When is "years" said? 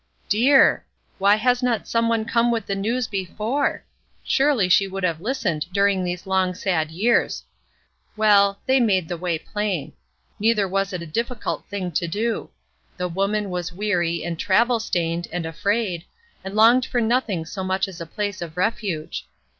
6.89-7.43